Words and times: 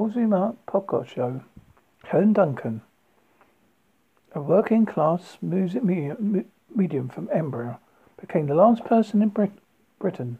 Holzheimer 0.00 0.56
podcast 0.66 1.08
show. 1.08 1.42
Helen 2.04 2.32
Duncan, 2.32 2.80
a 4.34 4.40
working 4.40 4.86
class 4.86 5.36
music 5.42 5.84
medium 5.84 7.10
from 7.10 7.28
Edinburgh, 7.30 7.78
became 8.18 8.46
the 8.46 8.54
last 8.54 8.82
person 8.86 9.20
in 9.20 9.28
Brit- 9.28 9.58
Britain 9.98 10.38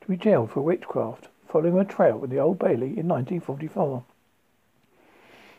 to 0.00 0.08
be 0.08 0.16
jailed 0.16 0.50
for 0.50 0.62
witchcraft 0.62 1.28
following 1.46 1.78
a 1.78 1.84
trial 1.84 2.24
in 2.24 2.30
the 2.30 2.38
Old 2.38 2.58
Bailey 2.58 2.98
in 2.98 3.06
1944. 3.06 4.02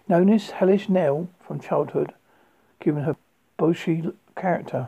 Known 0.07 0.29
as 0.31 0.49
Hellish 0.49 0.89
Nell 0.89 1.29
from 1.39 1.59
childhood, 1.59 2.15
given 2.79 3.03
her 3.03 3.15
Boshi 3.59 4.15
character, 4.35 4.87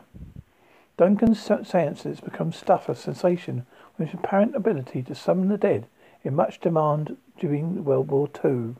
Duncan's 0.96 1.40
seances 1.40 2.18
become 2.18 2.50
stuff 2.50 2.88
of 2.88 2.98
sensation 2.98 3.64
with 3.96 4.08
his 4.08 4.18
apparent 4.18 4.56
ability 4.56 5.04
to 5.04 5.14
summon 5.14 5.50
the 5.50 5.56
dead 5.56 5.86
in 6.26 6.34
much 6.34 6.60
demand 6.60 7.16
during 7.38 7.84
World 7.84 8.08
War 8.08 8.28
II. 8.44 8.74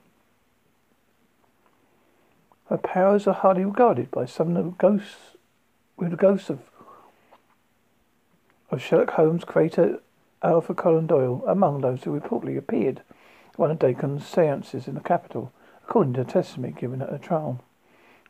Her 2.69 2.79
powers 2.79 3.29
are 3.29 3.35
highly 3.35 3.65
regarded 3.65 4.11
by 4.11 4.25
some 4.25 4.57
of 4.57 4.65
the 4.65 4.71
ghosts, 4.71 5.37
with 5.97 6.11
the 6.11 6.17
ghosts 6.17 6.51
of, 6.51 6.59
of 8.71 8.83
Sherlock 8.83 9.11
Holmes 9.13 9.45
creator 9.45 10.01
Arthur 10.43 10.75
Conan 10.75 11.07
Doyle 11.07 11.45
among 11.47 11.81
those 11.81 12.03
who 12.03 12.19
reportedly 12.19 12.59
appeared 12.59 13.03
at 13.51 13.59
one 13.59 13.71
of 13.71 13.79
Duncan's 13.79 14.27
seances 14.27 14.89
in 14.89 14.95
the 14.95 15.01
capital, 15.01 15.53
according 15.85 16.15
to 16.15 16.23
a 16.23 16.25
testimony 16.25 16.73
given 16.73 17.01
at 17.01 17.13
a 17.13 17.19
trial. 17.19 17.63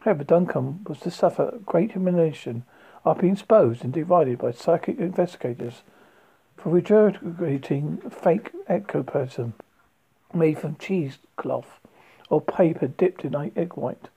However, 0.01 0.25
Duncan 0.25 0.85
was 0.87 1.01
to 1.01 1.11
suffer 1.11 1.59
great 1.65 1.93
humiliation 1.93 2.65
after 3.07 3.23
being 3.23 3.33
exposed 3.33 3.83
and 3.83 3.95
divided 3.95 4.39
by 4.39 4.51
psychic 4.51 4.99
investigators 4.99 5.83
for 6.67 6.81
regurgitating 6.81 8.13
fake 8.13 8.51
ectoplasm 8.67 9.55
made 10.35 10.59
from 10.59 10.77
cheesecloth 10.79 11.79
or 12.29 12.41
paper 12.41 12.89
dipped 12.89 13.25
in 13.25 13.37
egg 13.55 13.75
white. 13.75 14.09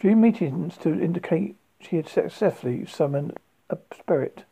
Dream 0.00 0.22
meetings 0.22 0.78
to 0.78 0.98
indicate 0.98 1.56
she 1.78 1.96
had 1.96 2.08
successfully 2.08 2.86
summoned 2.86 3.36
a 3.68 3.76
spirit. 3.94 4.44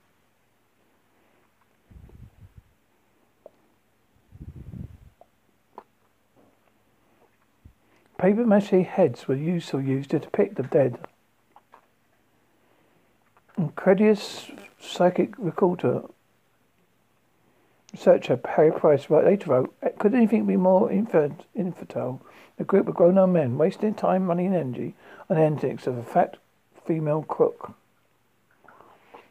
Paper 8.19 8.45
mache 8.45 8.84
heads 8.84 9.27
were 9.27 9.34
used 9.34 9.73
or 9.73 9.80
used 9.80 10.11
to 10.11 10.19
depict 10.19 10.56
the 10.56 10.64
dead. 10.64 10.98
Incredulous 13.58 14.50
psychic 14.78 15.34
recorder 15.38 16.02
researcher 17.92 18.38
Harry 18.44 18.70
Price 18.70 19.08
later 19.08 19.50
wrote, 19.50 19.74
uh, 19.82 19.88
Could 19.98 20.14
anything 20.14 20.44
be 20.44 20.56
more 20.56 20.90
infantile? 20.92 22.20
A 22.58 22.64
group 22.64 22.88
of 22.88 22.94
grown 22.94 23.16
up 23.16 23.30
men 23.30 23.56
wasting 23.56 23.94
time, 23.94 24.27
money, 24.27 24.46
and 24.46 24.54
energy 24.54 24.94
on 25.30 25.36
the 25.36 25.42
antics 25.42 25.86
of 25.86 25.96
a 25.96 26.02
fat 26.02 26.36
female 26.86 27.22
crook. 27.22 27.72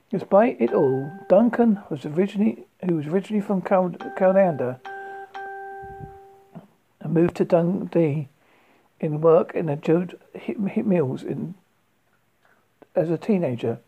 Despite 0.10 0.62
it 0.62 0.74
all, 0.74 1.12
Duncan 1.30 1.82
was 1.90 2.06
originally 2.06 2.66
who 2.86 2.96
was 2.96 3.08
originally 3.08 3.42
from 3.42 3.62
Callander 3.62 4.80
and 7.00 7.14
moved 7.14 7.36
to 7.38 7.46
Dundee 7.46 8.30
in 9.00 9.22
work 9.22 9.54
in 9.54 9.70
a 9.70 9.76
jute 9.76 10.20
Mills 10.58 11.24
in 11.24 11.56
as 12.96 13.10
a 13.10 13.18
teenager. 13.18 13.80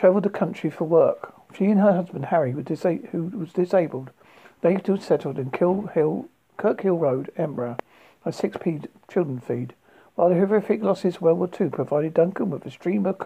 Travelled 0.00 0.22
the 0.22 0.30
country 0.30 0.70
for 0.70 0.84
work. 0.84 1.34
She 1.54 1.66
and 1.66 1.78
her 1.78 1.92
husband 1.92 2.24
Harry, 2.26 2.52
disa- 2.54 3.06
who 3.12 3.24
was 3.24 3.52
disabled, 3.52 4.10
later 4.62 4.96
settled 4.96 5.38
in 5.38 5.52
Hill, 5.52 6.24
Kirkhill 6.56 6.98
Road, 6.98 7.30
Edinburgh, 7.36 7.76
a 8.24 8.30
6p 8.32 8.86
children 9.10 9.40
feed. 9.40 9.74
While 10.14 10.30
the 10.30 10.36
horrific 10.36 10.82
losses 10.82 11.16
of 11.16 11.22
World 11.22 11.38
War 11.38 11.50
II 11.60 11.68
provided 11.68 12.14
Duncan 12.14 12.48
with 12.48 12.64
a 12.64 12.70
stream 12.70 13.04
of 13.04 13.18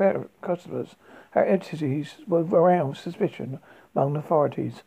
customers, 0.43 0.97
her 1.31 1.45
entities 1.45 2.17
were 2.27 2.43
aroused 2.43 3.01
suspicion 3.01 3.61
among 3.95 4.15
the 4.15 4.19
authorities. 4.19 4.83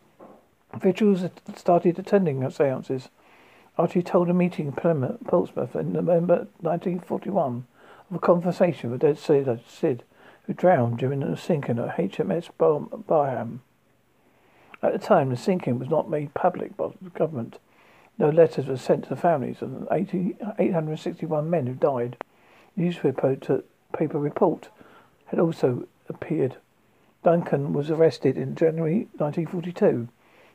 Officials 0.73 1.23
started 1.55 1.97
attending 1.97 2.41
her 2.41 2.51
seances 2.51 3.07
Archie 3.77 4.03
told 4.03 4.29
a 4.29 4.33
meeting 4.33 4.73
in 4.73 5.17
Portsmouth 5.25 5.73
in 5.73 5.93
November 5.93 6.47
1941 6.59 7.65
of 8.09 8.15
a 8.17 8.19
conversation 8.19 8.91
with 8.91 8.99
dead 8.99 9.17
Sid 9.17 10.03
who 10.47 10.53
drowned 10.53 10.97
during 10.97 11.19
the 11.19 11.37
sinking 11.37 11.77
of 11.77 11.89
HMS 11.89 12.49
Barham. 12.57 13.61
At 14.81 14.93
the 14.93 14.99
time, 14.99 15.29
the 15.29 15.37
sinking 15.37 15.77
was 15.77 15.89
not 15.89 16.09
made 16.09 16.33
public 16.33 16.75
by 16.77 16.89
the 17.01 17.09
government. 17.09 17.59
No 18.17 18.29
letters 18.29 18.65
were 18.65 18.77
sent 18.77 19.03
to 19.03 19.09
the 19.09 19.15
families 19.15 19.61
of 19.61 19.71
the 19.71 19.87
861 20.57 21.49
men 21.49 21.67
who 21.67 21.73
died. 21.73 22.17
Newspaper 22.75 23.63
paper 23.93 24.19
report 24.19 24.69
had 25.25 25.39
also 25.39 25.85
appeared. 26.07 26.55
Duncan 27.23 27.73
was 27.73 27.91
arrested 27.91 28.37
in 28.37 28.55
January 28.55 29.09
1942, 29.17 30.07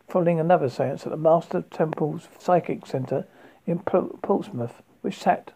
following 0.08 0.40
another 0.40 0.70
seance 0.70 1.04
at 1.04 1.10
the 1.10 1.16
Master 1.16 1.62
Temple's 1.70 2.28
Psychic 2.38 2.86
Centre 2.86 3.26
in 3.66 3.80
Portsmouth, 3.80 4.82
which 5.02 5.18
sat 5.18 5.52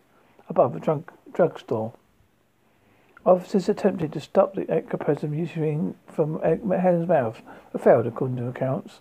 above 0.49 0.77
a 0.77 0.81
drug 0.81 1.11
drugstore. 1.33 1.93
Officers 3.27 3.69
attempted 3.69 4.13
to 4.13 4.21
stop 4.21 4.55
the 4.55 4.71
ectoplasm 4.71 5.35
issuing 5.35 5.97
from 6.07 6.41
Helen's 6.41 7.09
mouth, 7.09 7.43
but 7.73 7.83
failed, 7.83 8.07
according 8.07 8.37
to 8.37 8.47
accounts. 8.47 9.01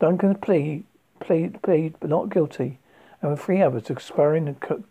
Duncan 0.00 0.34
plead, 0.36 0.84
plead, 1.20 1.60
plead, 1.60 1.94
but 2.00 2.08
not 2.08 2.30
guilty, 2.30 2.78
and 3.20 3.30
with 3.30 3.42
three 3.42 3.60
others 3.60 3.90
expiring 3.90 4.48
and 4.48 4.58
cu- 4.60 4.84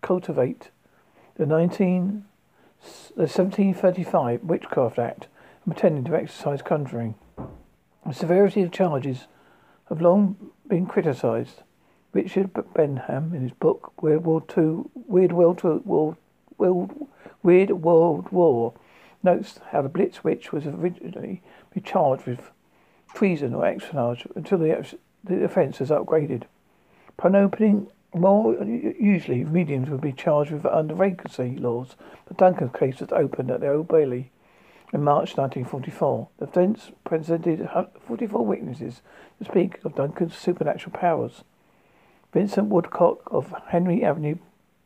cultivate 0.00 0.70
the 1.36 1.46
19, 1.46 2.24
the 3.14 3.28
1735 3.28 4.42
Witchcraft 4.42 4.98
Act 4.98 5.28
and 5.64 5.72
pretending 5.72 6.02
to 6.02 6.16
exercise 6.16 6.62
conjuring. 6.62 7.14
The 8.04 8.12
severity 8.12 8.62
of 8.62 8.72
charges 8.72 9.28
have 9.88 10.02
long 10.02 10.34
been 10.66 10.86
criticised. 10.86 11.62
Richard 12.12 12.50
Benham, 12.74 13.32
in 13.32 13.42
his 13.42 13.52
book 13.52 14.02
World 14.02 14.24
War 14.24 14.42
II, 14.58 14.90
Weird 15.06 15.30
World, 15.30 15.62
World, 15.62 15.86
World 15.86 16.16
Weird 17.42 17.70
World 17.70 18.30
War 18.30 18.74
notes 19.22 19.58
how 19.70 19.82
the 19.82 19.88
Blitz 19.88 20.24
Witch 20.24 20.52
was 20.52 20.66
originally 20.66 21.42
charged 21.84 22.26
with 22.26 22.50
treason 23.14 23.54
or 23.54 23.66
espionage 23.66 24.26
until 24.34 24.58
the, 24.58 24.96
the 25.24 25.44
offence 25.44 25.80
was 25.80 25.90
upgraded. 25.90 26.44
Upon 27.18 27.36
opening, 27.36 27.88
more 28.14 28.54
usually 28.64 29.44
mediums 29.44 29.88
would 29.88 30.00
be 30.00 30.12
charged 30.12 30.50
with 30.50 30.66
under 30.66 30.94
vacancy 30.94 31.56
laws, 31.56 31.96
but 32.26 32.36
Duncan's 32.36 32.76
case 32.76 33.00
was 33.00 33.12
opened 33.12 33.50
at 33.50 33.60
the 33.60 33.72
Old 33.72 33.88
Bailey 33.88 34.30
in 34.92 35.02
March 35.02 35.36
1944. 35.36 36.28
The 36.38 36.46
defence 36.46 36.90
presented 37.04 37.68
44 38.06 38.44
witnesses 38.44 39.02
to 39.38 39.44
speak 39.44 39.82
of 39.84 39.94
Duncan's 39.94 40.36
supernatural 40.36 40.92
powers. 40.92 41.44
Vincent 42.32 42.68
Woodcock 42.68 43.20
of 43.26 43.54
Henry 43.68 44.04
Avenue 44.04 44.36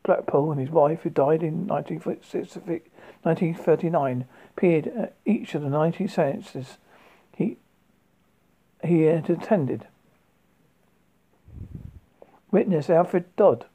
Blackpool 0.06 0.52
and 0.52 0.60
his 0.60 0.70
wife, 0.70 1.00
who 1.02 1.10
died 1.10 1.42
in 1.42 1.66
1939, 1.66 4.24
appeared 4.56 4.86
at 4.86 5.14
each 5.26 5.54
of 5.54 5.60
the 5.62 5.68
90 5.68 6.06
seances 6.06 6.78
he, 7.36 7.56
he 8.84 9.02
had 9.02 9.28
attended. 9.28 9.88
Witness 12.52 12.88
Alfred 12.88 13.24
Dodd 13.36 13.66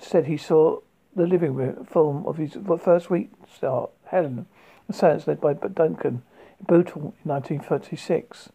said 0.00 0.26
he 0.26 0.36
saw 0.36 0.80
the 1.14 1.26
living 1.26 1.54
room 1.54 1.84
film 1.84 2.26
of 2.26 2.36
his 2.36 2.58
first 2.80 3.08
week 3.08 3.30
start, 3.52 3.90
Helen, 4.06 4.46
a 4.88 4.92
seance 4.92 5.28
led 5.28 5.40
by 5.40 5.52
Duncan 5.54 6.22
in 6.58 6.66
Bootle 6.66 7.14
in 7.24 7.30
1936. 7.30 8.50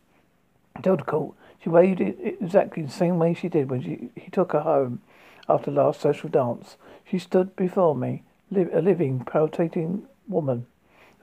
Dodd 0.81 1.05
called. 1.05 1.35
She 1.63 1.69
waved 1.69 2.01
it 2.01 2.17
exactly 2.41 2.83
the 2.83 2.91
same 2.91 3.19
way 3.19 3.33
she 3.33 3.47
did 3.47 3.69
when 3.69 3.81
she, 3.81 4.09
he 4.15 4.29
took 4.29 4.51
her 4.51 4.59
home 4.59 5.01
after 5.49 5.71
the 5.71 5.81
last 5.81 6.01
social 6.01 6.29
dance, 6.29 6.77
she 7.03 7.19
stood 7.19 7.55
before 7.55 7.95
me, 7.95 8.23
li- 8.49 8.67
a 8.71 8.81
living, 8.81 9.19
palpitating 9.25 10.07
woman. 10.27 10.65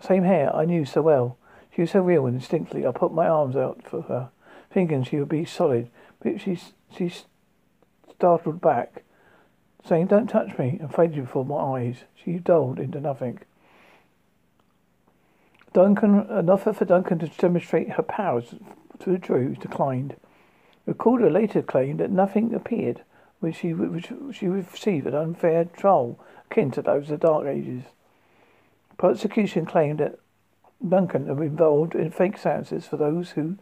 The 0.00 0.06
same 0.06 0.24
hair 0.24 0.54
I 0.54 0.64
knew 0.64 0.84
so 0.84 1.02
well. 1.02 1.36
She 1.74 1.82
was 1.82 1.90
so 1.92 2.00
real 2.00 2.26
and 2.26 2.36
instinctively 2.36 2.86
I 2.86 2.92
put 2.92 3.12
my 3.12 3.28
arms 3.28 3.56
out 3.56 3.82
for 3.84 4.02
her, 4.02 4.30
thinking 4.70 5.04
she 5.04 5.18
would 5.18 5.28
be 5.28 5.44
solid, 5.44 5.88
but 6.22 6.40
she, 6.40 6.58
she 6.96 7.12
startled 8.10 8.60
back, 8.60 9.04
saying, 9.84 10.08
Don't 10.08 10.28
touch 10.28 10.58
me, 10.58 10.78
and 10.80 10.92
faded 10.92 11.24
before 11.24 11.44
my 11.44 11.78
eyes. 11.80 12.04
She 12.14 12.32
dulled 12.38 12.78
into 12.78 13.00
nothing. 13.00 13.40
Duncan, 15.72 16.26
an 16.28 16.50
offer 16.50 16.72
for 16.72 16.84
Duncan 16.84 17.20
to 17.20 17.28
demonstrate 17.28 17.90
her 17.90 18.02
powers 18.02 18.54
to 18.98 19.10
the 19.10 19.18
Drew 19.18 19.54
declined. 19.54 20.16
Recorder 20.84 21.30
later 21.30 21.62
claimed 21.62 22.00
that 22.00 22.10
nothing 22.10 22.52
appeared 22.52 23.02
which 23.40 23.56
she, 23.56 23.74
which 23.74 24.12
she 24.32 24.46
received 24.46 25.06
an 25.06 25.14
unfair 25.14 25.64
trial 25.64 26.18
akin 26.50 26.70
to 26.70 26.82
those 26.82 27.10
of 27.10 27.20
the 27.20 27.26
Dark 27.26 27.46
Ages. 27.46 27.84
Prosecution 28.96 29.66
claimed 29.66 29.98
that 29.98 30.18
Duncan 30.86 31.26
had 31.26 31.36
been 31.36 31.46
involved 31.46 31.94
in 31.94 32.10
fake 32.10 32.38
sentences 32.38 32.86
for 32.86 32.96
those 32.96 33.30
who 33.30 33.56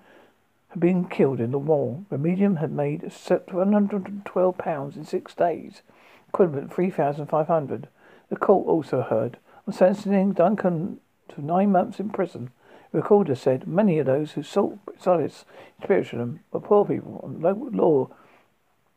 had 0.68 0.80
been 0.80 1.06
killed 1.06 1.40
in 1.40 1.50
the 1.50 1.58
war. 1.58 2.04
The 2.10 2.18
medium 2.18 2.56
had 2.56 2.72
made 2.72 3.02
£112 3.02 4.96
in 4.96 5.04
six 5.04 5.34
days, 5.34 5.82
equivalent 6.28 6.72
3500 6.72 7.88
The 8.28 8.36
court 8.36 8.66
also 8.66 9.02
heard 9.02 9.38
on 9.66 9.72
sentencing 9.72 10.32
Duncan 10.32 11.00
to 11.30 11.44
nine 11.44 11.72
months 11.72 12.00
in 12.00 12.10
prison. 12.10 12.50
The 12.92 12.98
recorder 12.98 13.34
said 13.34 13.66
many 13.66 13.98
of 13.98 14.06
those 14.06 14.32
who 14.32 14.42
sought 14.42 14.78
solace 14.98 15.44
in 15.78 15.84
spiritualism 15.84 16.36
were 16.52 16.60
poor 16.60 16.84
people, 16.84 17.20
and 17.22 17.42
law 17.74 18.08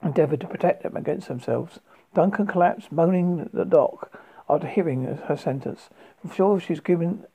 endeavoured 0.03 0.41
to 0.41 0.47
protect 0.47 0.83
them 0.83 0.95
against 0.97 1.27
themselves. 1.27 1.79
Duncan 2.13 2.47
collapsed, 2.47 2.91
moaning 2.91 3.39
at 3.41 3.51
the 3.51 3.65
dock 3.65 4.11
after 4.49 4.67
hearing 4.67 5.05
her 5.05 5.37
sentence. 5.37 5.89
From 6.21 6.31
sure 6.31 6.59
she 6.59 6.73
was 6.73 6.79
given 6.79 7.25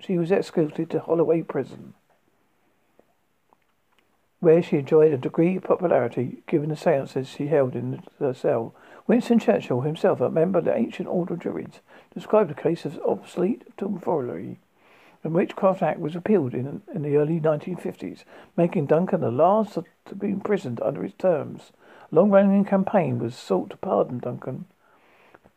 she 0.00 0.18
was 0.18 0.32
executed 0.32 0.90
to 0.90 1.00
Holloway 1.00 1.42
Prison, 1.42 1.94
where 4.40 4.62
she 4.62 4.76
enjoyed 4.76 5.12
a 5.12 5.16
degree 5.16 5.56
of 5.56 5.62
popularity 5.62 6.42
given 6.46 6.68
the 6.68 6.76
seances 6.76 7.28
she 7.28 7.46
held 7.46 7.74
in 7.74 8.02
her 8.18 8.34
cell. 8.34 8.74
Winston 9.06 9.38
Churchill, 9.38 9.82
himself 9.82 10.20
a 10.20 10.28
member 10.28 10.58
of 10.58 10.66
the 10.66 10.76
ancient 10.76 11.08
order 11.08 11.34
of 11.34 11.40
Druids, 11.40 11.80
described 12.12 12.50
the 12.50 12.54
case 12.54 12.84
as 12.84 12.98
obsolete 12.98 13.64
tomfoolery. 13.76 14.58
The 15.24 15.30
Witchcraft 15.30 15.82
Act 15.82 16.00
was 16.00 16.14
repealed 16.14 16.52
in, 16.52 16.82
in 16.94 17.00
the 17.00 17.16
early 17.16 17.40
1950s, 17.40 18.24
making 18.58 18.84
Duncan 18.84 19.22
the 19.22 19.30
last 19.30 19.78
to 20.04 20.14
be 20.14 20.28
imprisoned 20.28 20.82
under 20.82 21.02
its 21.02 21.14
terms. 21.14 21.72
A 22.12 22.14
long-running 22.14 22.66
campaign 22.66 23.18
was 23.18 23.34
sought 23.34 23.70
to 23.70 23.78
pardon 23.78 24.18
Duncan 24.18 24.66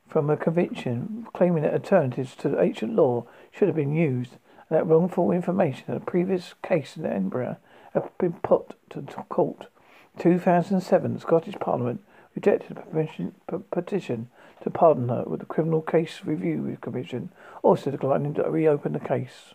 from 0.07 0.29
a 0.29 0.37
conviction, 0.37 1.27
claiming 1.33 1.63
that 1.63 1.73
alternatives 1.73 2.33
to 2.37 2.61
ancient 2.61 2.95
law 2.95 3.25
should 3.51 3.67
have 3.67 3.75
been 3.75 3.93
used, 3.93 4.37
and 4.69 4.77
that 4.77 4.87
wrongful 4.87 5.31
information 5.31 5.83
in 5.89 5.95
a 5.95 5.99
previous 5.99 6.53
case 6.63 6.95
in 6.95 7.05
Edinburgh 7.05 7.57
had 7.93 8.09
been 8.17 8.39
put 8.41 8.73
to 8.91 9.01
court. 9.27 9.67
In 10.15 10.21
2007, 10.21 11.13
the 11.13 11.19
Scottish 11.19 11.55
Parliament 11.55 12.01
rejected 12.35 12.77
a 12.77 13.59
petition 13.59 14.29
to 14.63 14.69
pardon 14.69 15.09
her 15.09 15.25
with 15.27 15.41
the 15.41 15.45
Criminal 15.45 15.81
Case 15.81 16.21
Review 16.23 16.77
Commission, 16.79 17.31
Oh, 17.63 17.69
also 17.69 17.91
declining 17.91 18.33
to 18.35 18.43
reopen 18.43 18.93
the 18.93 18.99
case. 18.99 19.53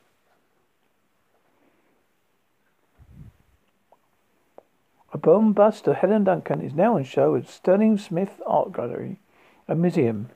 A 5.12 5.18
bomb 5.18 5.52
bust 5.52 5.86
of 5.86 5.96
Helen 5.96 6.24
Duncan 6.24 6.62
is 6.62 6.72
now 6.72 6.96
on 6.96 7.04
show 7.04 7.36
at 7.36 7.48
Stirling 7.48 7.98
Smith 7.98 8.40
Art 8.46 8.72
Gallery, 8.72 9.20
a 9.68 9.74
museum, 9.74 10.30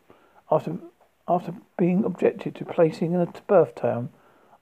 after 0.51 0.79
after 1.29 1.55
being 1.77 2.05
objected 2.05 2.55
to 2.55 2.65
placing 2.65 3.13
in 3.13 3.21
the 3.21 3.41
birth 3.47 3.75
town 3.75 4.11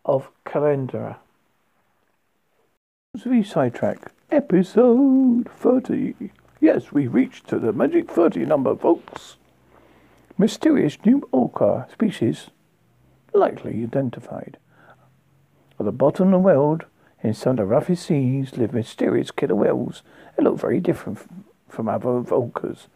of 0.04 0.30
Callander. 0.46 1.16
We 3.26 3.42
sidetrack. 3.42 4.12
Episode 4.30 5.48
30. 5.50 6.14
Yes, 6.60 6.90
we 6.90 7.06
reached 7.06 7.48
to 7.48 7.58
the 7.58 7.72
magic 7.72 8.10
30 8.10 8.46
number, 8.46 8.74
folks. 8.74 9.36
Mysterious 10.38 10.96
new 11.04 11.28
orca 11.30 11.86
species 11.92 12.50
likely 13.34 13.82
identified. 13.82 14.58
At 15.78 15.86
the 15.86 15.92
bottom 15.92 16.28
of 16.28 16.32
the 16.32 16.38
world, 16.38 16.84
in 17.22 17.34
some 17.34 17.52
of 17.52 17.56
the 17.56 17.64
roughest 17.64 18.06
seas, 18.06 18.56
live 18.56 18.72
mysterious 18.72 19.30
killer 19.30 19.54
whales 19.54 20.02
that 20.36 20.42
look 20.42 20.58
very 20.58 20.80
different 20.80 21.18
from 21.68 21.88
other 21.88 22.08
orcas. 22.08 22.86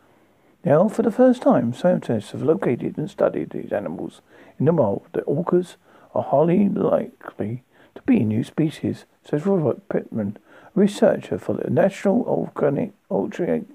Now, 0.65 0.89
for 0.89 1.03
the 1.03 1.11
first 1.11 1.43
time, 1.43 1.73
scientists 1.73 2.33
have 2.33 2.43
located 2.43 2.99
and 2.99 3.11
studied 3.11 3.51
these 3.51 3.73
animals 3.73 4.21
in 4.59 4.67
the 4.67 4.73
wild. 4.73 5.07
The 5.13 5.23
orcas 5.23 5.77
are 6.15 6.23
highly 6.23 6.69
likely 6.69 7.65
to 7.95 8.03
be 8.03 8.21
a 8.21 8.25
new 8.25 8.45
species, 8.45 9.07
says 9.25 9.47
Robert 9.47 9.89
Pitman, 9.89 10.37
a 10.77 10.81
researcher 10.81 11.39
for 11.39 11.55
the 11.55 11.71
National 11.71 12.23
Organic 12.23 12.93
Oceanic 13.11 13.67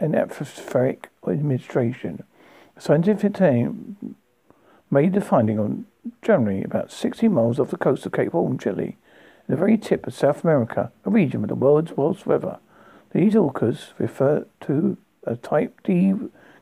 and 0.00 0.16
Atmospheric 0.16 1.10
Administration. 1.26 2.24
The 2.74 2.80
scientific 2.80 3.34
team 3.34 4.16
made 4.90 5.12
the 5.12 5.20
finding 5.20 5.58
on 5.58 5.86
January 6.22 6.62
about 6.62 6.92
60 6.92 7.28
miles 7.28 7.58
off 7.58 7.70
the 7.70 7.76
coast 7.76 8.06
of 8.06 8.12
Cape 8.12 8.32
Horn, 8.32 8.58
Chile, 8.58 8.96
in 9.46 9.54
the 9.54 9.56
very 9.56 9.76
tip 9.76 10.06
of 10.06 10.14
South 10.14 10.44
America, 10.44 10.92
a 11.04 11.10
region 11.10 11.40
with 11.40 11.48
the 11.48 11.54
world's 11.54 11.96
worst 11.96 12.26
weather. 12.26 12.58
These 13.12 13.34
orcas 13.34 13.92
refer 13.98 14.46
to 14.62 14.96
a 15.26 15.36
type 15.36 15.80
D 15.84 16.14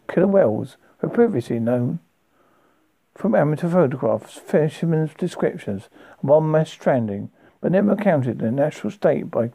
killer 0.08 0.26
whales 0.26 0.76
were 1.00 1.08
previously 1.08 1.58
known 1.58 1.98
from 3.14 3.34
amateur 3.34 3.68
photographs, 3.68 4.34
fishermen's 4.38 5.14
descriptions, 5.14 5.88
and 6.20 6.30
one 6.30 6.50
mass 6.50 6.70
stranding, 6.70 7.30
but 7.60 7.72
never 7.72 7.94
counted 7.94 8.40
in 8.40 8.48
a 8.48 8.50
natural 8.50 8.90
state 8.90 9.30
by 9.30 9.50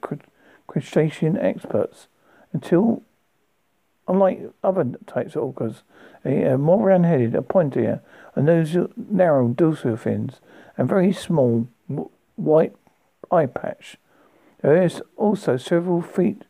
crustacean 0.68 1.38
experts 1.38 2.08
until, 2.54 3.04
unlike 4.08 4.52
other 4.64 4.86
types 5.06 5.36
of 5.36 5.44
orcas, 5.44 5.81
they 6.24 6.44
are 6.44 6.58
more 6.58 6.86
round-headed, 6.86 7.36
a 7.36 7.42
pointier, 7.42 8.02
and 8.38 8.48
those 8.48 8.78
narrow 8.95 9.48
dorsal 9.48 9.98
fins, 9.98 10.42
and 10.78 10.88
very 10.88 11.12
small 11.12 11.68
white 12.36 12.75
eye 13.31 13.48
patch. 13.48 13.98
There 14.62 14.80
is 14.80 15.01
also 15.16 15.57
several 15.57 16.04
feet 16.04 16.44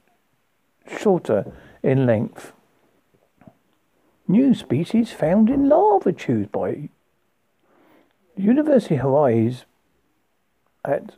shorter 0.86 1.50
in 1.82 2.06
length. 2.06 2.52
New 4.28 4.54
species 4.54 5.14
found 5.14 5.50
in 5.50 5.70
lava 5.70 6.12
tubes 6.12 6.50
by 6.52 6.90
University 8.36 8.96
of 8.96 9.02
Hawaii's 9.02 9.64
at 10.84 11.14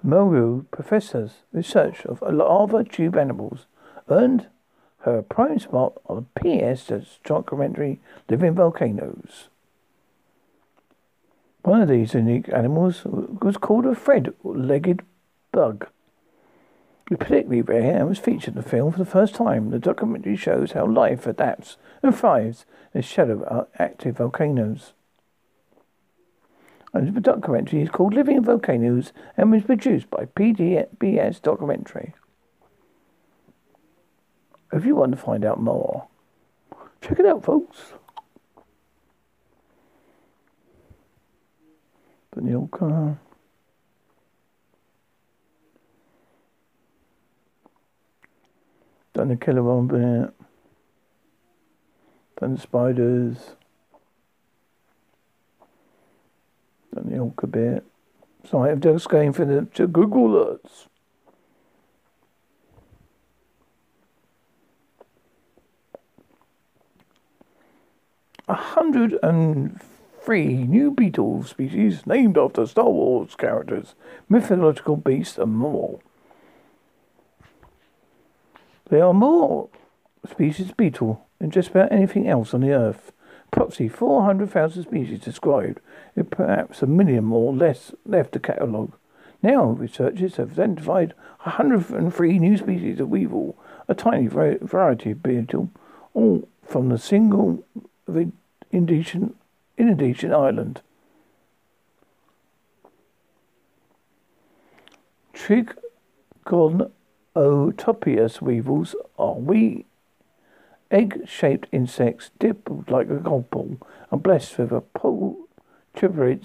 Maui 0.00 0.62
professors 0.70 1.42
research 1.52 2.06
of 2.06 2.22
lava 2.22 2.84
tube 2.84 3.16
animals 3.16 3.66
earned 4.08 4.46
her 4.98 5.22
prime 5.22 5.58
spot 5.58 5.94
on 6.06 6.26
PS 6.36 6.92
documentary 7.24 8.00
Living 8.28 8.54
Volcanoes. 8.54 9.48
One 11.64 11.80
of 11.80 11.88
these 11.88 12.12
unique 12.12 12.50
animals 12.50 13.04
was 13.04 13.56
called 13.56 13.86
a 13.86 13.94
thread-legged 13.94 15.02
bug. 15.50 15.88
It's 17.10 17.18
particularly 17.18 17.62
rare 17.62 17.96
and 17.96 18.08
was 18.08 18.18
featured 18.18 18.54
in 18.54 18.62
the 18.62 18.68
film 18.68 18.92
for 18.92 18.98
the 18.98 19.06
first 19.06 19.34
time. 19.34 19.70
The 19.70 19.78
documentary 19.78 20.36
shows 20.36 20.72
how 20.72 20.86
life 20.86 21.26
adapts 21.26 21.78
and 22.02 22.14
thrives 22.14 22.66
in 22.92 23.00
the 23.00 23.02
shadow 23.02 23.42
of 23.44 23.68
active 23.78 24.18
volcanoes. 24.18 24.92
And 26.92 27.14
the 27.14 27.20
documentary 27.20 27.80
is 27.80 27.88
called 27.88 28.12
Living 28.12 28.36
in 28.36 28.44
Volcanoes 28.44 29.14
and 29.36 29.50
was 29.50 29.62
produced 29.64 30.10
by 30.10 30.26
PBS 30.26 31.40
Documentary. 31.40 32.14
If 34.70 34.84
you 34.84 34.96
want 34.96 35.12
to 35.12 35.18
find 35.18 35.46
out 35.46 35.62
more, 35.62 36.08
check 37.00 37.18
it 37.18 37.26
out, 37.26 37.42
folks. 37.42 37.94
The 42.34 42.40
Neil 42.40 42.68
Carr. 42.72 43.18
Done 49.12 49.28
the 49.28 49.36
killer 49.36 49.82
bit. 49.82 50.34
Done 52.40 52.54
the 52.54 52.60
spiders. 52.60 53.36
Done 56.92 57.08
the 57.08 57.18
orca 57.18 57.46
bit. 57.46 57.84
So 58.50 58.64
I'm 58.64 58.80
just 58.80 59.08
going 59.08 59.32
for 59.32 59.44
the 59.44 59.68
to 59.74 59.86
Google. 59.86 60.58
A 68.48 68.54
hundred 68.54 69.16
and 69.22 69.80
three 70.24 70.64
new 70.64 70.90
beetle 70.90 71.44
species 71.44 72.06
named 72.06 72.38
after 72.38 72.66
Star 72.66 72.88
Wars 72.88 73.34
characters, 73.34 73.94
mythological 74.28 74.96
beasts, 74.96 75.36
and 75.36 75.52
more. 75.52 76.00
There 78.88 79.04
are 79.04 79.12
more 79.12 79.68
species 80.30 80.70
of 80.70 80.76
beetle 80.76 81.26
than 81.38 81.50
just 81.50 81.70
about 81.70 81.92
anything 81.92 82.26
else 82.26 82.54
on 82.54 82.62
the 82.62 82.72
earth. 82.72 83.12
Approximately 83.52 83.88
400,000 83.90 84.82
species 84.84 85.20
described, 85.20 85.80
with 86.14 86.30
perhaps 86.30 86.80
a 86.80 86.86
million 86.86 87.24
more 87.24 87.52
less 87.52 87.92
left 88.06 88.32
to 88.32 88.40
catalogue. 88.40 88.92
Now, 89.42 89.64
researchers 89.64 90.36
have 90.36 90.52
identified 90.52 91.12
103 91.42 92.38
new 92.38 92.56
species 92.56 92.98
of 92.98 93.10
weevil, 93.10 93.56
a 93.88 93.94
tiny 93.94 94.26
variety 94.26 95.10
of 95.10 95.22
beetle, 95.22 95.70
all 96.14 96.48
from 96.66 96.88
the 96.88 96.98
single 96.98 97.62
Indonesian, 98.72 99.34
Indonesian 99.76 100.32
island. 100.32 100.82
Trigon 105.34 106.90
Otopius 107.36 108.40
weevils 108.40 108.94
are 109.18 109.34
wee 109.34 109.84
egg-shaped 110.90 111.66
insects 111.72 112.30
dipped 112.38 112.70
like 112.88 113.10
a 113.10 113.16
golf 113.16 113.50
ball 113.50 113.76
and 114.10 114.22
blessed 114.22 114.58
with 114.58 114.70
a 114.70 114.80
pulchriid 114.80 116.44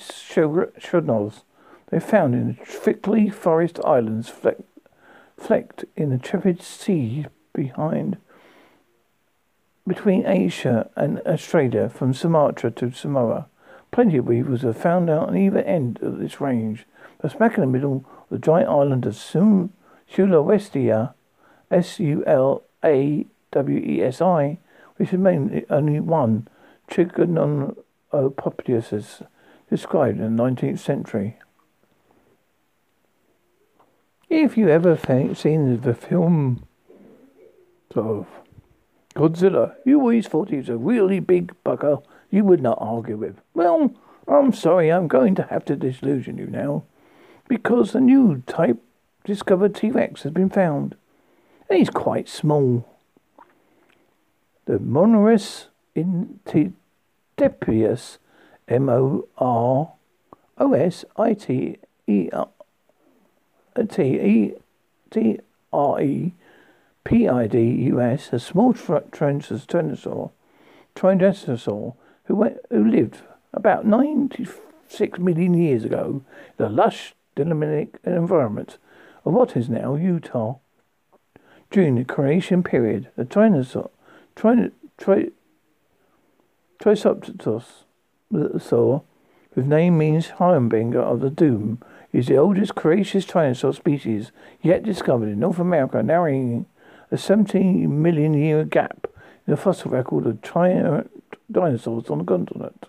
shrunels. 0.80 1.44
They're 1.90 2.00
found 2.00 2.34
in 2.34 2.48
the 2.48 2.66
thickly 2.66 3.30
forest 3.30 3.80
islands 3.86 4.30
flecked 5.38 5.86
in 5.96 6.10
the 6.10 6.18
trepid 6.18 6.62
sea 6.62 7.28
behind 7.54 8.18
between 9.90 10.26
Asia 10.26 10.90
and 10.96 11.20
Australia 11.26 11.90
from 11.90 12.14
Sumatra 12.14 12.72
to 12.72 12.92
Samoa. 12.92 13.48
Plenty 13.92 14.16
of 14.18 14.28
weevils 14.28 14.64
are 14.64 14.72
found 14.72 15.10
out 15.10 15.28
on 15.28 15.36
either 15.36 15.60
end 15.60 16.02
of 16.02 16.20
this 16.20 16.40
range, 16.40 16.86
but 17.20 17.32
smack 17.32 17.56
in 17.56 17.62
the 17.62 17.68
middle 17.68 18.06
of 18.08 18.30
the 18.30 18.40
giant 18.40 18.70
island 18.70 19.06
of 19.06 19.18
Sum 19.18 19.74
Sulawesi, 20.10 21.14
S-U-L-A-W-E-S-I, 21.72 22.58
which 24.96 25.14
is 25.14 25.20
mainly 25.20 25.66
only 25.70 26.00
one 26.00 26.48
Trigonopterus 26.90 29.28
described 29.70 30.20
in 30.20 30.36
the 30.36 30.44
19th 30.44 30.80
century. 30.80 31.38
If 34.30 34.58
you 34.58 34.70
ever 34.70 34.98
seen 35.36 35.82
the 35.82 35.94
film 35.94 36.66
sort 37.92 38.06
of 38.06 38.28
Godzilla, 39.20 39.76
you 39.84 40.00
always 40.00 40.30
thought 40.30 40.50
he 40.50 40.56
was 40.56 40.70
a 40.70 40.78
really 40.78 41.20
big 41.20 41.54
bugger 41.66 42.02
you 42.32 42.46
would 42.46 42.62
not 42.62 42.78
argue 42.80 43.18
with. 43.18 43.42
Well, 43.54 43.94
I'm 44.30 44.54
sorry, 44.54 44.90
I'm 44.90 45.10
going 45.10 45.36
to 45.36 45.44
have 45.44 45.66
to 45.66 45.76
disillusion 45.76 46.38
you 46.38 46.48
now, 46.48 46.84
because 47.50 47.94
a 47.94 48.00
new 48.00 48.44
type 48.48 48.82
discovered 49.26 49.76
T 49.76 49.92
Rex 49.92 50.24
has 50.24 50.32
been 50.32 50.50
found, 50.50 50.96
and 51.70 51.80
he's 51.80 51.90
quite 51.90 52.30
small. 52.30 52.88
The 54.64 54.80
Moros 54.80 55.68
intrepidus, 55.98 58.20
M 58.70 58.88
O 58.88 59.28
R 59.38 59.92
O 60.60 60.74
S 60.74 61.04
I 61.18 61.34
T 61.34 61.76
E 62.08 62.30
R 62.32 62.48
T 63.90 64.02
E 64.02 64.54
T 65.12 65.40
R 65.74 66.02
E 66.02 66.34
P 67.04 67.28
I 67.28 67.48
D 67.48 67.60
U 67.62 68.02
S, 68.02 68.30
a 68.32 68.40
small 68.40 68.74
tyrannosaur, 68.74 70.32
tyrannosaur 70.96 71.96
who, 72.26 72.36
went, 72.36 72.58
who 72.70 72.86
lived 72.86 73.22
about 73.54 73.86
96 73.86 75.20
million 75.20 75.54
years 75.54 75.84
ago 75.84 76.22
in 76.58 76.66
a 76.66 76.70
lush, 76.70 77.16
dynamic 77.36 77.98
environment 78.04 78.78
of 79.26 79.34
what 79.34 79.56
is 79.56 79.70
now 79.70 79.96
Utah. 79.96 80.58
During 81.72 81.96
the 81.96 82.04
Cretaceous 82.04 82.64
period, 82.64 83.10
the 83.16 83.26
Tyrannosaur, 83.26 83.90
tri, 84.36 84.70
tri, 84.98 85.28
whose 89.52 89.66
name 89.66 89.98
means 89.98 90.28
Hirenbinger 90.28 90.96
of 90.96 91.20
the 91.20 91.30
Doom, 91.30 91.82
is 92.12 92.28
the 92.28 92.38
oldest 92.38 92.76
Cretaceous 92.76 93.26
Tyrannosaur 93.26 93.76
species 93.76 94.32
yet 94.62 94.84
discovered 94.84 95.30
in 95.30 95.40
North 95.40 95.60
America, 95.60 96.02
narrowing 96.02 96.66
a 97.12 97.18
17 97.18 98.02
million 98.02 98.34
year 98.34 98.64
gap 98.64 99.08
in 99.48 99.52
the 99.52 99.58
fossil 99.58 99.92
record 99.92 100.26
of 100.26 100.42
tri- 100.42 101.04
dinosaurs 101.52 102.10
on 102.10 102.20
the 102.20 102.24
continent. 102.24 102.88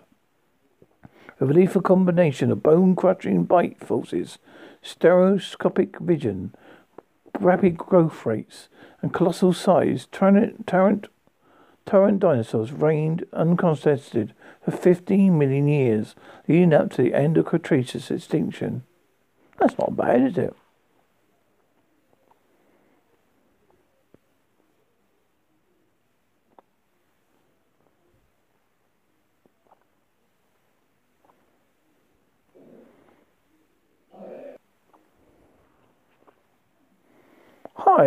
A 1.39 1.45
lethal 1.45 1.81
combination 1.81 2.51
of 2.51 2.61
bone 2.61 2.95
crushing 2.95 3.43
bite 3.45 3.79
forces 3.83 4.37
stereoscopic 4.83 5.99
vision, 5.99 6.53
rapid 7.39 7.77
growth 7.77 8.25
rates, 8.25 8.67
and 9.01 9.13
colossal 9.13 9.53
size, 9.53 10.07
torrent, 10.11 10.65
torrent, 10.67 11.07
torrent 11.85 12.19
dinosaurs 12.19 12.71
reigned 12.71 13.25
uncontested 13.33 14.33
for 14.63 14.71
15 14.71 15.37
million 15.37 15.67
years, 15.67 16.15
leading 16.47 16.73
up 16.73 16.91
to 16.91 17.01
the 17.01 17.13
end 17.13 17.37
of 17.37 17.45
Cretaceous 17.45 18.11
extinction. 18.11 18.83
That's 19.59 19.77
not 19.77 19.95
bad, 19.95 20.21
is 20.21 20.37
it? 20.37 20.55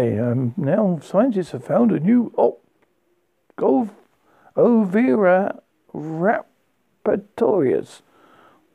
Um, 0.01 0.55
now 0.57 0.99
scientists 1.03 1.53
have 1.53 1.65
found 1.65 1.93
a 1.93 2.01
new 2.01 2.33
oh, 2.37 2.59
Gov, 3.57 3.91
Ovira 4.57 5.61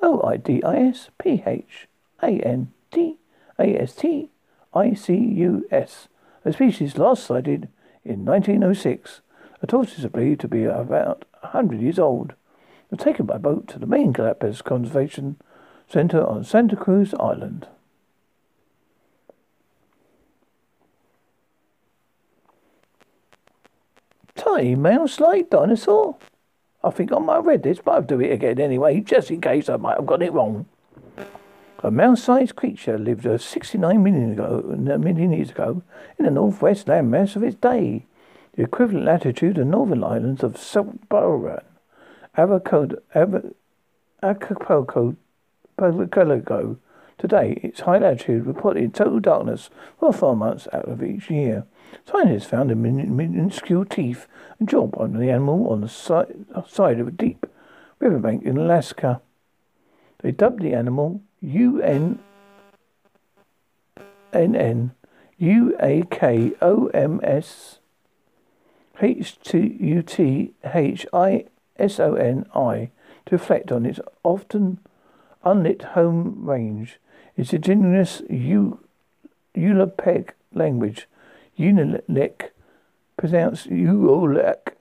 O 0.00 0.22
I 0.22 0.36
D 0.36 0.62
I 0.62 0.76
S 0.76 1.10
P 1.18 1.42
H 1.44 1.88
A 2.22 2.28
N 2.40 2.72
T 2.90 3.18
A 3.58 3.80
S 3.82 3.94
T 3.94 4.30
I 4.74 4.94
C 4.94 5.14
U 5.14 5.66
S. 5.70 6.08
The 6.44 6.52
species 6.52 6.98
last 6.98 7.24
sighted 7.24 7.68
in 8.04 8.24
1906. 8.24 9.20
The 9.60 9.66
tortoise 9.66 9.98
is 9.98 10.06
believed 10.06 10.40
to 10.42 10.48
be 10.48 10.64
about 10.64 11.24
100 11.40 11.80
years 11.80 11.98
old. 11.98 12.30
They 12.30 12.96
were 12.96 13.04
taken 13.04 13.26
by 13.26 13.38
boat 13.38 13.66
to 13.68 13.78
the 13.78 13.86
main 13.86 14.12
Galapagos 14.12 14.62
Conservation 14.62 15.36
Center 15.88 16.24
on 16.24 16.44
Santa 16.44 16.76
Cruz 16.76 17.14
Island. 17.18 17.66
Tiny 24.36 24.76
mouse-like 24.76 25.50
dinosaur? 25.50 26.16
I 26.82 26.90
think 26.90 27.12
I 27.12 27.18
might 27.18 27.36
have 27.36 27.46
read 27.46 27.62
this, 27.64 27.80
but 27.84 27.92
I'll 27.92 28.02
do 28.02 28.20
it 28.20 28.32
again 28.32 28.60
anyway, 28.60 29.00
just 29.00 29.30
in 29.30 29.40
case 29.40 29.68
I 29.68 29.76
might 29.76 29.96
have 29.96 30.06
got 30.06 30.22
it 30.22 30.32
wrong. 30.32 30.66
A 31.80 31.90
mouse-sized 31.90 32.56
creature 32.56 32.98
lived 32.98 33.40
69 33.40 34.02
million, 34.02 34.32
ago, 34.32 34.62
million 34.98 35.32
years 35.32 35.50
ago 35.50 35.82
in 36.18 36.24
the 36.24 36.30
northwest 36.30 36.86
landmass 36.86 37.36
of 37.36 37.42
its 37.42 37.56
day, 37.56 38.06
the 38.54 38.62
equivalent 38.64 39.04
latitude 39.04 39.58
of 39.58 39.66
northern 39.66 40.02
islands 40.02 40.42
of 40.42 40.56
Sub-Saharan, 40.56 41.62
Acapulco, 44.22 45.16
Today, 47.18 47.58
its 47.64 47.80
high 47.80 47.98
latitude 47.98 48.46
reported 48.46 48.94
total 48.94 49.18
darkness 49.20 49.70
for 49.98 50.12
four 50.12 50.36
months 50.36 50.68
out 50.72 50.88
of 50.88 51.02
each 51.02 51.30
year. 51.30 51.66
Scientists 52.04 52.46
found 52.46 52.70
a 52.70 52.74
minuscule 52.74 53.84
teeth 53.84 54.26
and 54.58 54.68
jawbone 54.68 55.14
of 55.14 55.20
the 55.20 55.30
animal 55.30 55.68
on 55.68 55.80
the 55.80 55.88
side 55.88 57.00
of 57.00 57.08
a 57.08 57.10
deep 57.10 57.46
riverbank 57.98 58.44
in 58.44 58.56
Alaska. 58.56 59.20
They 60.20 60.32
dubbed 60.32 60.62
the 60.62 60.74
animal 60.74 61.20
UN 61.40 62.18
to 73.26 73.34
reflect 73.36 73.70
on 73.70 73.86
its 73.86 74.00
often 74.24 74.80
unlit 75.44 75.82
home 75.82 76.44
range. 76.44 76.98
Its 77.36 77.52
indigenous 77.52 78.20
Ulapeg 79.54 80.30
language, 80.52 81.08
Unilek, 81.58 82.50
pronounced 83.16 83.68
Ulek, 83.68 84.74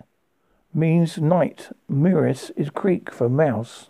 means 0.74 1.17
night. 1.17 1.69
Muris 1.91 2.51
is 2.55 2.69
Greek 2.69 3.12
for 3.12 3.27
mouse. 3.27 3.89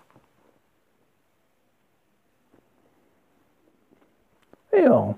Yeah. 4.73 5.13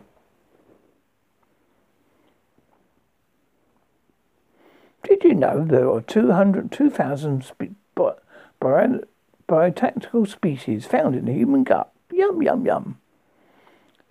Did 5.04 5.24
you 5.24 5.36
know 5.36 5.64
there 5.64 5.90
are 5.90 6.02
200, 6.02 6.72
2,000 6.72 7.44
spe- 7.44 7.64
bi- 7.96 8.14
bi- 8.60 9.00
biotactical 9.48 10.28
species 10.28 10.86
found 10.86 11.16
in 11.16 11.26
the 11.26 11.34
human 11.34 11.64
gut? 11.64 11.92
Yum, 12.12 12.42
yum, 12.42 12.66
yum. 12.66 13.00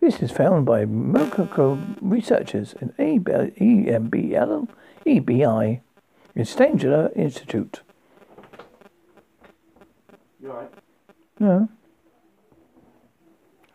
This 0.01 0.23
is 0.23 0.31
found 0.31 0.65
by 0.65 0.85
medical 0.85 1.79
researchers 2.01 2.75
in 2.81 2.91
EMBL, 2.99 4.69
EBI, 5.05 5.81
in 6.35 6.45
Sanger 6.45 7.11
Institute. 7.17 7.83
You 10.41 10.51
alright? 10.51 10.73
No. 11.41 11.69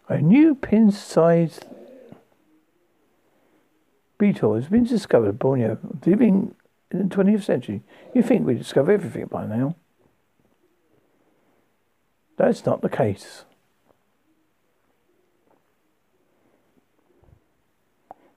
A 0.07 0.19
new 0.19 0.55
pin-sized 0.55 1.65
beetle 4.17 4.55
has 4.55 4.67
been 4.67 4.85
discovered 4.85 5.29
in 5.29 5.35
Borneo, 5.35 5.77
living 6.05 6.55
in 6.89 7.09
the 7.09 7.15
20th 7.15 7.43
century. 7.43 7.81
You 8.13 8.21
think 8.21 8.45
we 8.45 8.53
discover 8.53 8.93
everything 8.93 9.25
by 9.25 9.45
now? 9.45 9.75
That's 12.37 12.65
not 12.65 12.81
the 12.81 12.89
case. 12.89 13.43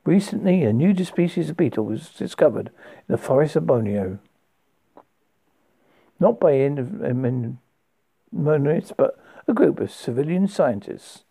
Recently, 0.07 0.63
a 0.63 0.73
new 0.73 0.95
species 1.05 1.51
of 1.51 1.57
beetle 1.57 1.85
was 1.85 2.11
discovered 2.11 2.69
in 2.69 3.13
the 3.13 3.19
forest 3.19 3.57
of 3.57 3.67
Borneo. 3.67 4.21
Not 6.21 6.39
by 6.39 6.69
monoliths, 8.31 8.93
but 8.97 9.19
a 9.49 9.53
group 9.53 9.81
of 9.81 9.91
civilian 9.91 10.47
scientists. 10.47 11.25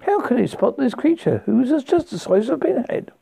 How 0.00 0.22
could 0.22 0.38
they 0.38 0.46
spot 0.46 0.78
this 0.78 0.94
creature, 0.94 1.42
who 1.44 1.56
was 1.58 1.84
just 1.84 2.10
the 2.10 2.18
size 2.18 2.48
of 2.48 2.62
a 2.62 2.64
pinhead? 2.64 3.12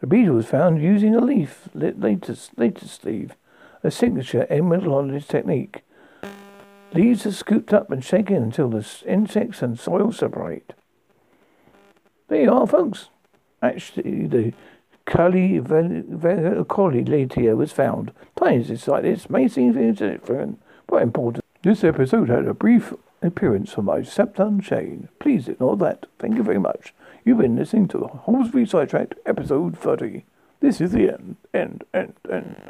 The 0.00 0.06
beetle 0.06 0.34
was 0.34 0.46
found 0.46 0.82
using 0.82 1.14
a 1.14 1.20
leaf 1.20 1.70
latest, 1.74 2.58
latest 2.58 3.06
leaf, 3.06 3.30
a 3.82 3.90
signature 3.90 4.46
entomologist 4.50 5.30
technique. 5.30 5.82
Leaves 6.94 7.26
are 7.26 7.32
scooped 7.32 7.72
up 7.72 7.90
and 7.90 8.04
shaken 8.04 8.36
until 8.36 8.70
the 8.70 8.86
insects 9.06 9.62
and 9.62 9.78
soil 9.78 10.10
separate. 10.10 10.72
There 12.28 12.42
you 12.42 12.52
are, 12.52 12.66
folks. 12.66 13.08
Actually, 13.62 14.26
the 14.26 14.52
Kali 15.04 15.60
Colli 16.68 17.04
later 17.04 17.56
was 17.56 17.72
found. 17.72 18.12
Times 18.36 18.88
like 18.88 19.02
this 19.02 19.30
may 19.30 19.48
seem 19.48 19.76
insignificant, 19.76 20.60
but 20.86 21.02
important. 21.02 21.44
This 21.62 21.84
episode 21.84 22.28
had 22.28 22.46
a 22.46 22.54
brief 22.54 22.92
appearance 23.22 23.72
from 23.72 23.86
my 23.86 24.02
stepson 24.02 24.60
Shane. 24.60 25.08
Please 25.18 25.48
ignore 25.48 25.76
that. 25.78 26.06
Thank 26.18 26.36
you 26.36 26.42
very 26.42 26.58
much. 26.58 26.94
You've 27.24 27.38
been 27.38 27.56
listening 27.56 27.88
to 27.88 27.98
the 27.98 28.08
Holsworthy 28.08 28.68
Sidetracked, 28.68 29.14
episode 29.26 29.78
30. 29.78 30.24
This 30.60 30.80
is 30.80 30.92
the 30.92 31.10
end, 31.10 31.36
end, 31.52 31.84
end, 31.92 32.14
end. 32.30 32.62